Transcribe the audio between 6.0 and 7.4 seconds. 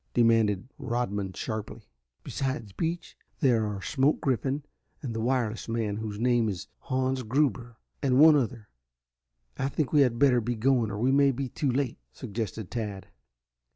name is Hans